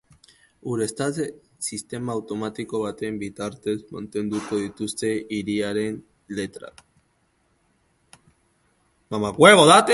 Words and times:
Ureztatze 0.75 1.25
sistema 1.71 2.13
automatiko 2.17 2.81
baten 2.85 3.19
bitartez 3.23 3.75
mantenduko 3.97 4.59
dituzte 4.65 5.11
hiriaren 5.37 6.03
letrak. 6.39 6.85